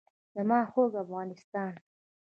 [0.35, 1.73] زما خوږ افغانستان.